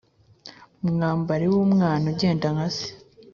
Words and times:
Umwambari 0.85 1.45
w’umwana 1.53 2.05
agenda 2.13 2.45
nka 2.55 2.67
se. 2.75 2.87